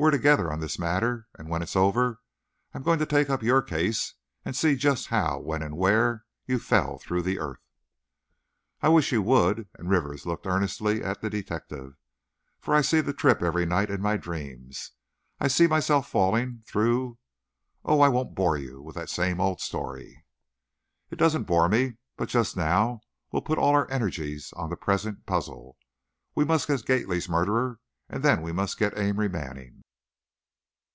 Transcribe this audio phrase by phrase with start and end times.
[0.00, 1.26] We're together on this matter.
[1.34, 2.20] And when it's over,
[2.72, 6.60] I'm going to take up your case, and see just how, when, and where you
[6.60, 7.58] fell through the earth."
[8.80, 11.94] "I wish you would," and Rivers looked earnestly at the detective,
[12.60, 14.92] "for I see that trip every night in my dreams.
[15.40, 17.18] I see myself falling through
[17.84, 20.24] oh, I won't bore you with that same old story!"
[21.10, 23.00] "It doesn't bore me, but just now
[23.32, 25.76] we'll put all our energies on the present puzzle.
[26.36, 29.82] We must get Gately's murderer, and then we must get Amory Manning."